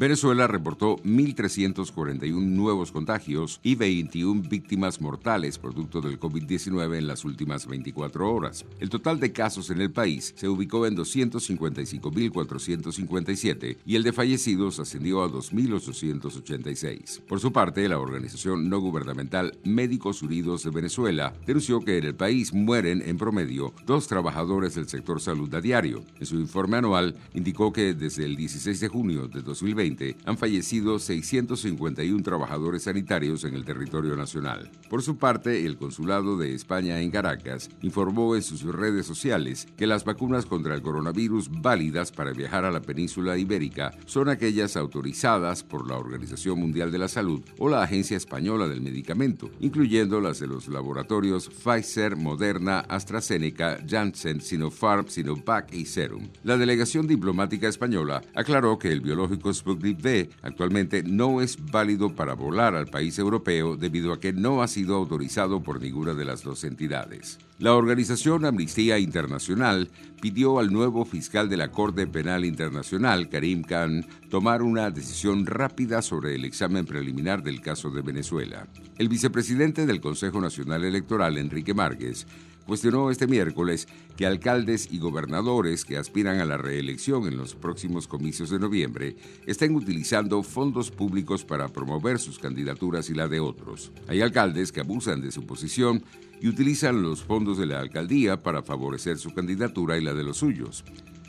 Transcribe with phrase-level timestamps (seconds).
[0.00, 7.66] Venezuela reportó 1.341 nuevos contagios y 21 víctimas mortales producto del COVID-19 en las últimas
[7.66, 8.64] 24 horas.
[8.78, 14.80] El total de casos en el país se ubicó en 255.457 y el de fallecidos
[14.80, 17.20] ascendió a 2.886.
[17.20, 22.14] Por su parte, la organización no gubernamental Médicos Unidos de Venezuela denunció que en el
[22.14, 26.02] país mueren en promedio dos trabajadores del sector salud a diario.
[26.18, 29.89] En su informe anual indicó que desde el 16 de junio de 2020
[30.24, 34.70] han fallecido 651 trabajadores sanitarios en el territorio nacional.
[34.88, 39.86] Por su parte, el Consulado de España en Caracas informó en sus redes sociales que
[39.86, 45.62] las vacunas contra el coronavirus válidas para viajar a la península ibérica son aquellas autorizadas
[45.62, 50.38] por la Organización Mundial de la Salud o la Agencia Española del Medicamento, incluyendo las
[50.40, 56.28] de los laboratorios Pfizer, Moderna, AstraZeneca, Janssen, Sinopharm, Sinovac y Serum.
[56.44, 62.34] La delegación diplomática española aclaró que el biológico Sputnik B actualmente no es válido para
[62.34, 66.42] volar al país europeo debido a que no ha sido autorizado por ninguna de las
[66.42, 67.38] dos entidades.
[67.58, 69.90] La organización Amnistía Internacional
[70.22, 76.00] pidió al nuevo fiscal de la Corte Penal Internacional, Karim Khan, tomar una decisión rápida
[76.00, 78.66] sobre el examen preliminar del caso de Venezuela.
[78.98, 82.26] El vicepresidente del Consejo Nacional Electoral, Enrique Márquez,
[82.70, 88.06] cuestionó este miércoles que alcaldes y gobernadores que aspiran a la reelección en los próximos
[88.06, 93.90] comicios de noviembre estén utilizando fondos públicos para promover sus candidaturas y la de otros.
[94.06, 96.04] Hay alcaldes que abusan de su posición
[96.40, 100.36] y utilizan los fondos de la alcaldía para favorecer su candidatura y la de los
[100.36, 100.84] suyos.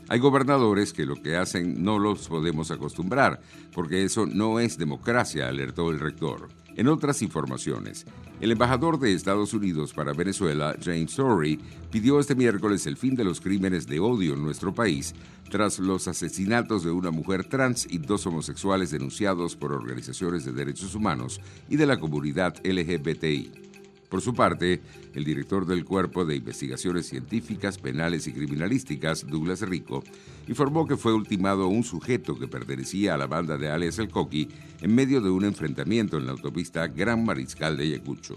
[0.09, 3.41] Hay gobernadores que lo que hacen no los podemos acostumbrar,
[3.73, 6.49] porque eso no es democracia, alertó el rector.
[6.75, 8.05] En otras informaciones,
[8.39, 11.59] el embajador de Estados Unidos para Venezuela, James Story,
[11.91, 15.13] pidió este miércoles el fin de los crímenes de odio en nuestro país
[15.49, 20.95] tras los asesinatos de una mujer trans y dos homosexuales denunciados por organizaciones de derechos
[20.95, 23.70] humanos y de la comunidad LGBTI.
[24.11, 24.81] Por su parte,
[25.15, 30.03] el director del Cuerpo de Investigaciones Científicas, Penales y Criminalísticas, Douglas Rico,
[30.49, 34.49] informó que fue ultimado un sujeto que pertenecía a la banda de alias El Coqui
[34.81, 38.35] en medio de un enfrentamiento en la autopista Gran Mariscal de Ayacucho.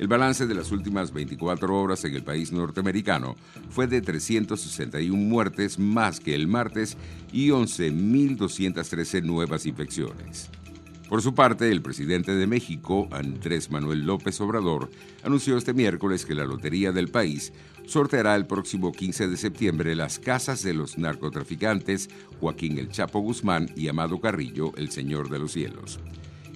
[0.00, 3.36] El balance de las últimas 24 horas en el país norteamericano
[3.68, 6.96] fue de 361 muertes más que el martes
[7.34, 10.48] y 11.213 nuevas infecciones.
[11.06, 14.90] Por su parte, el presidente de México, Andrés Manuel López Obrador,
[15.22, 17.52] anunció este miércoles que la Lotería del país
[17.84, 22.08] sorteará el próximo 15 de septiembre las casas de los narcotraficantes
[22.40, 26.00] Joaquín El Chapo Guzmán y Amado Carrillo, el Señor de los Cielos.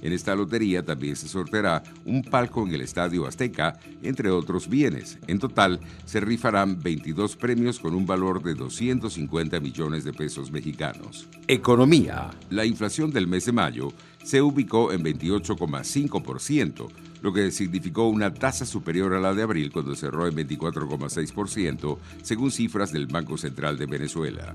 [0.04, 5.18] En esta lotería también se sorteará un palco en el Estadio Azteca, entre otros bienes.
[5.26, 11.26] En total, se rifarán 22 premios con un valor de 250 millones de pesos mexicanos.
[11.48, 12.30] Economía.
[12.50, 16.88] La inflación del mes de mayo se ubicó en 28,5%,
[17.22, 22.50] lo que significó una tasa superior a la de abril cuando cerró en 24,6%, según
[22.50, 24.54] cifras del Banco Central de Venezuela.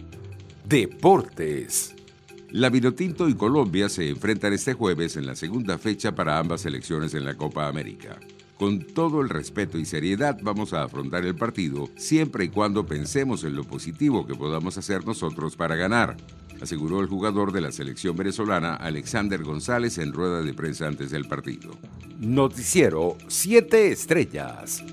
[0.63, 1.95] Deportes.
[2.51, 7.13] La Vinotinto y Colombia se enfrentan este jueves en la segunda fecha para ambas selecciones
[7.13, 8.19] en la Copa América.
[8.57, 13.43] Con todo el respeto y seriedad vamos a afrontar el partido, siempre y cuando pensemos
[13.43, 16.17] en lo positivo que podamos hacer nosotros para ganar
[16.61, 21.27] aseguró el jugador de la selección venezolana Alexander González en rueda de prensa antes del
[21.27, 21.71] partido.
[22.19, 24.83] Noticiero 7 Estrellas.